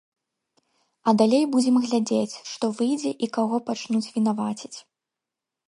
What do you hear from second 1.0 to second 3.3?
А далей будзем глядзець, што выйдзе